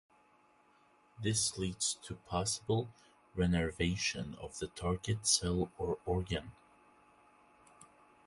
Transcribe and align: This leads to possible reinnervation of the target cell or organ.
This 1.21 1.59
leads 1.59 1.93
to 2.05 2.15
possible 2.15 2.89
reinnervation 3.37 4.35
of 4.39 4.57
the 4.57 4.65
target 4.69 5.27
cell 5.27 5.71
or 5.77 5.99
organ. 6.07 6.53